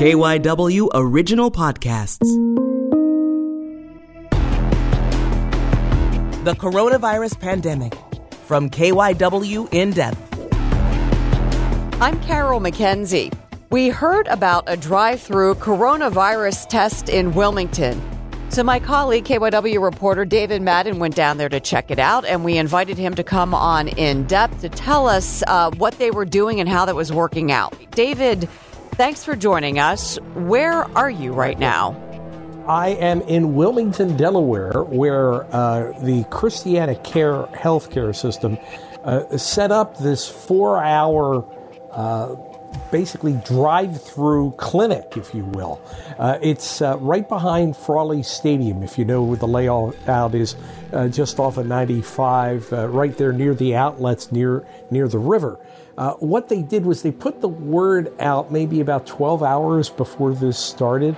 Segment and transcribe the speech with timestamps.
[0.00, 2.24] KYW Original Podcasts.
[6.42, 7.92] The Coronavirus Pandemic
[8.46, 10.18] from KYW In Depth.
[12.00, 13.30] I'm Carol McKenzie.
[13.68, 18.00] We heard about a drive through coronavirus test in Wilmington.
[18.48, 22.42] So, my colleague, KYW reporter David Madden, went down there to check it out, and
[22.42, 26.24] we invited him to come on in depth to tell us uh, what they were
[26.24, 27.76] doing and how that was working out.
[27.90, 28.48] David,
[28.92, 30.18] thanks for joining us.
[30.34, 31.96] Where are you right now?
[32.66, 38.58] I am in Wilmington, Delaware, where uh, the Christiana Care healthcare system
[39.02, 41.44] uh, set up this four hour
[41.90, 42.36] uh,
[42.90, 45.80] basically drive through clinic, if you will.
[46.18, 50.56] Uh, it's uh, right behind Frawley Stadium, if you know where the layout is,
[50.92, 55.58] uh, just off of 95, uh, right there near the outlets near, near the river.
[55.96, 60.34] Uh, what they did was they put the word out maybe about 12 hours before
[60.34, 61.16] this started,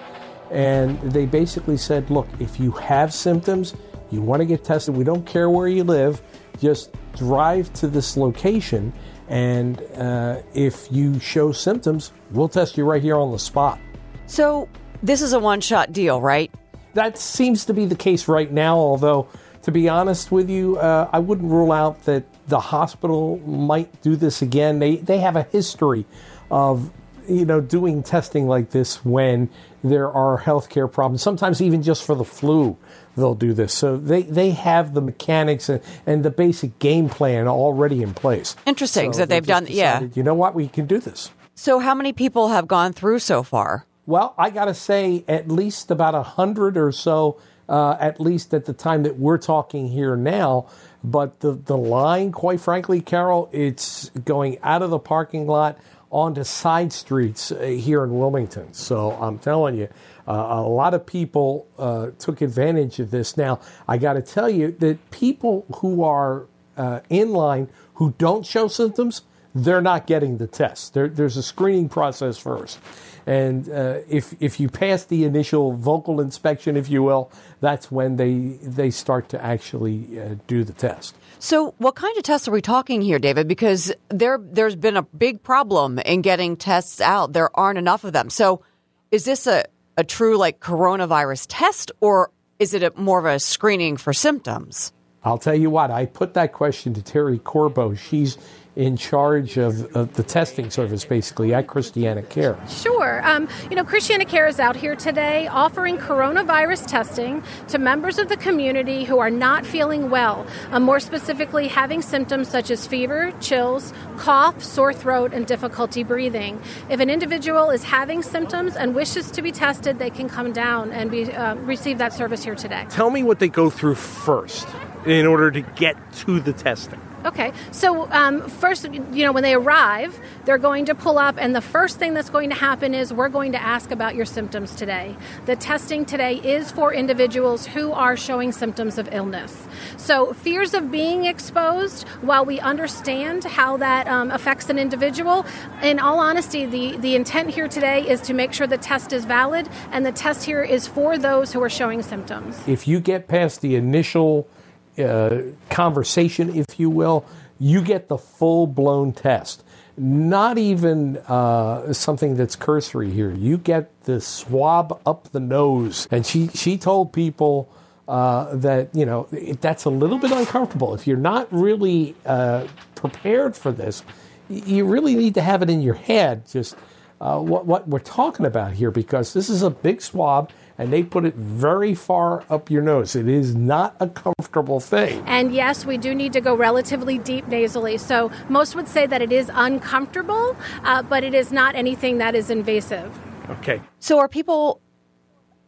[0.51, 3.75] and they basically said, look, if you have symptoms,
[4.11, 6.21] you want to get tested, we don't care where you live,
[6.61, 8.93] just drive to this location
[9.29, 13.79] and uh, if you show symptoms, we'll test you right here on the spot.
[14.27, 14.69] So,
[15.03, 16.51] this is a one shot deal, right?
[16.95, 19.29] That seems to be the case right now, although,
[19.63, 24.17] to be honest with you, uh, I wouldn't rule out that the hospital might do
[24.17, 24.79] this again.
[24.79, 26.05] They, they have a history
[26.51, 26.91] of
[27.29, 29.49] you know, doing testing like this when
[29.83, 32.77] there are healthcare problems, sometimes even just for the flu,
[33.17, 33.73] they'll do this.
[33.73, 38.57] So they, they have the mechanics and, and the basic game plan already in place.
[38.67, 40.15] Interesting so that they've done, decided, yeah.
[40.15, 40.55] You know what?
[40.55, 41.31] We can do this.
[41.55, 43.87] So, how many people have gone through so far?
[44.07, 48.53] Well, I got to say, at least about a hundred or so, uh, at least
[48.53, 50.67] at the time that we're talking here now.
[51.05, 55.79] But the, the line, quite frankly, Carol, it's going out of the parking lot
[56.13, 58.73] onto side streets uh, here in Wilmington.
[58.75, 59.89] So I'm telling you,
[60.29, 63.37] uh, a lot of people uh, took advantage of this.
[63.37, 68.45] Now, I got to tell you that people who are uh, in line who don't
[68.47, 69.23] show symptoms,
[69.55, 70.95] they're not getting the test.
[70.95, 72.79] There, there's a screening process first.
[73.27, 77.31] And uh, if if you pass the initial vocal inspection, if you will,
[77.61, 81.15] that's when they they start to actually uh, do the test.
[81.39, 83.47] So, what kind of tests are we talking here, David?
[83.47, 87.33] Because there there's been a big problem in getting tests out.
[87.33, 88.29] There aren't enough of them.
[88.29, 88.65] So,
[89.13, 93.39] is this a a true like coronavirus test, or is it a, more of a
[93.39, 94.93] screening for symptoms?
[95.25, 95.91] I'll tell you what.
[95.93, 97.95] I put that question to Terry Corbo.
[97.95, 98.37] She's
[98.75, 102.59] in charge of, of, the testing service, basically, at Christiana Care?
[102.69, 103.21] Sure.
[103.27, 108.29] Um, you know, Christiana Care is out here today offering coronavirus testing to members of
[108.29, 113.33] the community who are not feeling well, uh, more specifically, having symptoms such as fever,
[113.41, 116.61] chills, cough, sore throat, and difficulty breathing.
[116.89, 120.93] If an individual is having symptoms and wishes to be tested, they can come down
[120.93, 122.87] and be, uh, receive that service here today.
[122.89, 124.67] Tell me what they go through first
[125.05, 127.01] in order to get to the testing.
[127.25, 131.55] Okay, so um, first, you know, when they arrive, they're going to pull up, and
[131.55, 134.75] the first thing that's going to happen is we're going to ask about your symptoms
[134.75, 135.17] today.
[135.47, 139.69] The testing today is for individuals who are showing symptoms of illness.
[139.97, 145.47] So, fears of being exposed, while we understand how that um, affects an individual,
[145.81, 149.25] in all honesty, the, the intent here today is to make sure the test is
[149.25, 152.59] valid, and the test here is for those who are showing symptoms.
[152.67, 154.49] If you get past the initial
[154.99, 157.25] uh, conversation, if you will,
[157.59, 159.65] you get the full blown test.
[159.97, 163.31] Not even uh, something that's cursory here.
[163.31, 166.09] You get the swab up the nose.
[166.11, 167.71] And she, she told people
[168.09, 169.29] uh, that, you know,
[169.61, 170.95] that's a little bit uncomfortable.
[170.95, 174.03] If you're not really uh, prepared for this,
[174.49, 176.75] you really need to have it in your head just
[177.21, 181.03] uh, what, what we're talking about here because this is a big swab and they
[181.03, 183.15] put it very far up your nose.
[183.15, 185.23] It is not a comfortable thing.
[185.27, 187.99] And yes, we do need to go relatively deep nasally.
[187.99, 192.35] So most would say that it is uncomfortable, uh, but it is not anything that
[192.35, 193.13] is invasive.
[193.51, 193.81] Okay.
[193.99, 194.81] So are people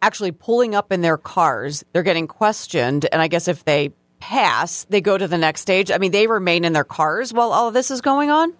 [0.02, 1.84] actually pulling up in their cars?
[1.92, 5.90] They're getting questioned, and I guess if they pass, they go to the next stage.
[5.90, 8.54] I mean, they remain in their cars while all of this is going on?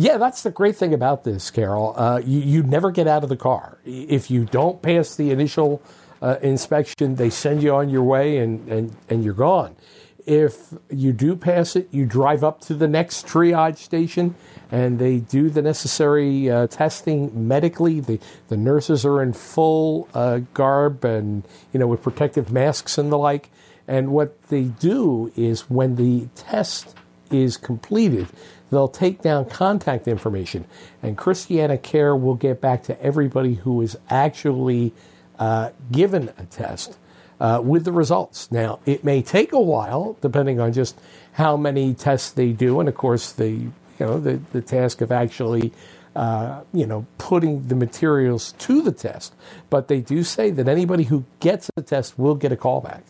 [0.00, 1.92] Yeah, that's the great thing about this, Carol.
[1.94, 3.76] Uh, you, you never get out of the car.
[3.84, 5.82] If you don't pass the initial
[6.22, 9.76] uh, inspection, they send you on your way and, and, and you're gone.
[10.24, 14.36] If you do pass it, you drive up to the next triage station
[14.70, 18.00] and they do the necessary uh, testing medically.
[18.00, 23.12] The, the nurses are in full uh, garb and, you know, with protective masks and
[23.12, 23.50] the like.
[23.86, 26.94] And what they do is when the test
[27.30, 28.28] is completed,
[28.70, 30.64] they'll take down contact information,
[31.02, 34.92] and Christiana Care will get back to everybody who is actually
[35.38, 36.96] uh, given a test
[37.40, 38.50] uh, with the results.
[38.50, 41.00] Now, it may take a while, depending on just
[41.32, 45.12] how many tests they do, and of course, the you know the, the task of
[45.12, 45.72] actually
[46.16, 49.34] uh, you know, putting the materials to the test.
[49.68, 53.02] But they do say that anybody who gets a test will get a callback.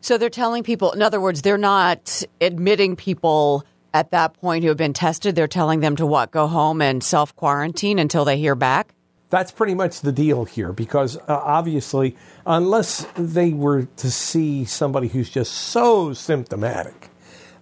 [0.00, 4.68] So they're telling people, in other words, they're not admitting people at that point who
[4.68, 5.34] have been tested.
[5.34, 6.30] They're telling them to what?
[6.30, 8.94] Go home and self quarantine until they hear back?
[9.30, 15.08] That's pretty much the deal here because uh, obviously, unless they were to see somebody
[15.08, 17.08] who's just so symptomatic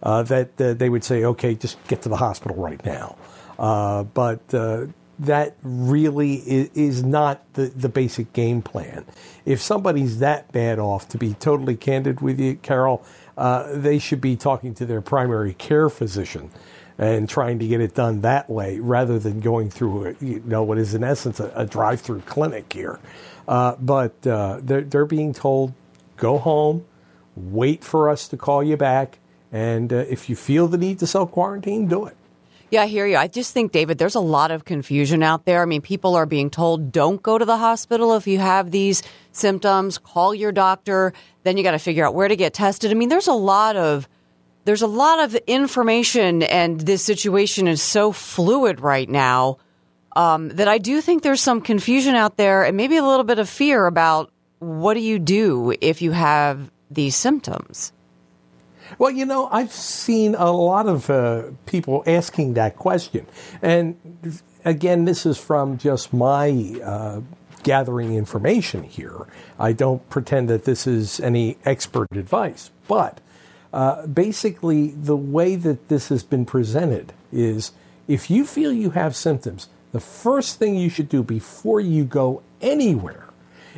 [0.03, 3.17] uh, that uh, they would say, okay, just get to the hospital right now.
[3.59, 4.87] Uh, but uh,
[5.21, 9.05] that really is, is, not the, the basic game plan.
[9.45, 13.05] If somebody's that bad off, to be totally candid with you, Carol,
[13.37, 16.51] uh, they should be talking to their primary care physician
[16.99, 20.63] and trying to get it done that way rather than going through a, you know
[20.63, 22.99] what is in essence a, a drive-through clinic here.
[23.47, 25.73] Uh, but uh, they're, they're being told
[26.17, 26.85] go home,
[27.35, 29.19] wait for us to call you back,
[29.53, 32.17] and uh, if you feel the need to self quarantine, do it.
[32.71, 33.17] Yeah, I hear you.
[33.17, 35.61] I just think, David, there's a lot of confusion out there.
[35.61, 39.03] I mean, people are being told don't go to the hospital if you have these
[39.33, 41.13] symptoms, call your doctor.
[41.43, 42.93] Then you got to figure out where to get tested.
[42.93, 44.09] I mean, there's a lot of
[44.67, 49.57] there's a lot of information, and this situation is so fluid right now
[50.15, 53.39] um, that I do think there's some confusion out there, and maybe a little bit
[53.39, 57.93] of fear about what do you do if you have these symptoms.
[58.99, 63.27] Well, you know, I've seen a lot of uh, people asking that question.
[63.63, 63.97] And
[64.65, 66.51] again, this is from just my
[66.83, 67.21] uh,
[67.63, 69.27] gathering information here.
[69.59, 72.71] I don't pretend that this is any expert advice.
[72.89, 73.21] But
[73.73, 77.73] uh, basically, the way that this has been presented is
[78.09, 82.43] if you feel you have symptoms, the first thing you should do before you go
[82.61, 83.29] anywhere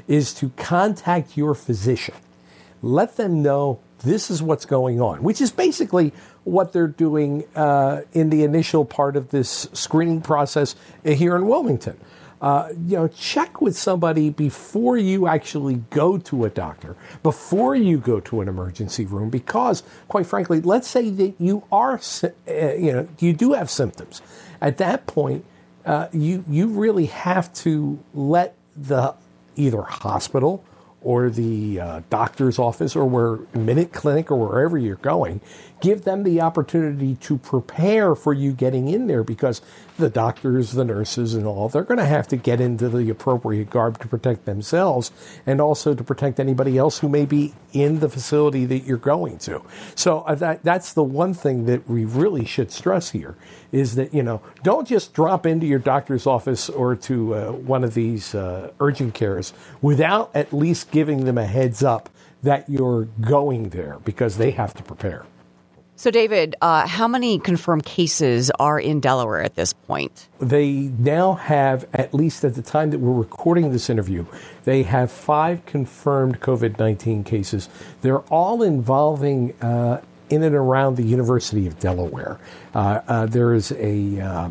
[0.09, 2.14] is to contact your physician.
[2.81, 6.12] Let them know this is what's going on, which is basically
[6.44, 11.99] what they're doing uh, in the initial part of this screening process here in Wilmington.
[12.40, 17.96] Uh, you know, check with somebody before you actually go to a doctor, before you
[17.99, 22.28] go to an emergency room, because, quite frankly, let's say that you are, uh,
[22.75, 24.20] you know, you do have symptoms.
[24.60, 25.44] At that point,
[25.87, 29.14] uh, you you really have to let the
[29.54, 30.64] either hospital
[31.02, 35.40] or the uh, doctor's office or where Minute Clinic or wherever you're going,
[35.82, 39.61] give them the opportunity to prepare for you getting in there because
[39.99, 43.69] the doctors, the nurses, and all, they're going to have to get into the appropriate
[43.69, 45.11] garb to protect themselves
[45.44, 49.37] and also to protect anybody else who may be in the facility that you're going
[49.38, 49.61] to.
[49.96, 53.37] So uh, that, that's the one thing that we really should stress here
[53.73, 57.82] is that, you know, don't just drop into your doctor's office or to uh, one
[57.82, 62.08] of these uh, urgent cares without at least giving them a heads up
[62.44, 65.26] that you're going there because they have to prepare.
[66.02, 70.26] So, David, uh, how many confirmed cases are in Delaware at this point?
[70.40, 74.26] They now have, at least at the time that we're recording this interview,
[74.64, 77.69] they have five confirmed COVID 19 cases.
[78.00, 82.40] They're all involving uh, in and around the University of Delaware.
[82.75, 84.50] Uh, uh there is a, uh,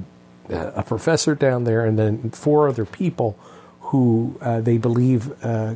[0.50, 3.38] a professor down there and then four other people
[3.82, 5.34] who uh, they believe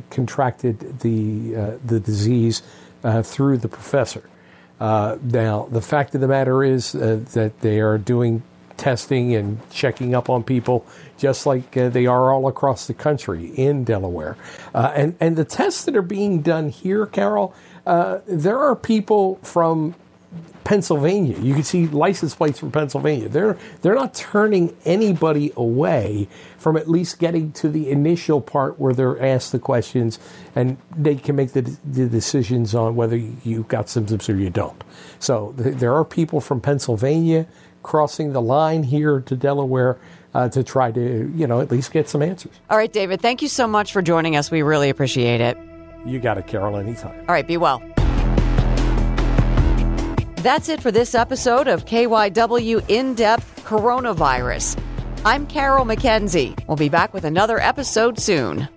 [0.08, 2.62] contracted the, the disease
[3.24, 4.22] through the professor.
[4.80, 8.42] Uh, now, the fact of the matter is uh, that they are doing
[8.76, 10.84] testing and checking up on people
[11.16, 14.36] just like uh, they are all across the country in Delaware.
[14.74, 17.54] Uh, and, and the tests that are being done here, Carol,
[17.86, 19.94] uh, there are people from
[20.64, 21.38] Pennsylvania.
[21.38, 23.28] You can see license plates from Pennsylvania.
[23.28, 26.26] They're they're not turning anybody away
[26.58, 30.18] from at least getting to the initial part where they're asked the questions
[30.56, 34.82] and they can make the, the decisions on whether you've got symptoms or you don't.
[35.20, 37.46] So th- there are people from Pennsylvania
[37.84, 39.98] crossing the line here to Delaware.
[40.34, 42.52] Uh, to try to, you know, at least get some answers.
[42.68, 44.50] All right, David, thank you so much for joining us.
[44.50, 45.56] We really appreciate it.
[46.04, 47.18] You got it, Carol, anytime.
[47.20, 47.80] All right, be well.
[50.36, 54.78] That's it for this episode of KYW In Depth Coronavirus.
[55.24, 56.56] I'm Carol McKenzie.
[56.68, 58.68] We'll be back with another episode soon.